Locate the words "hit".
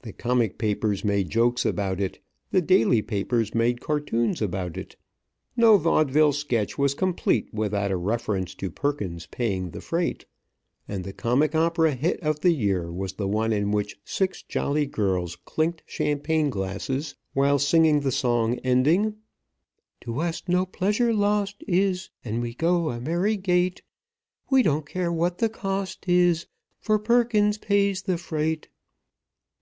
11.94-12.18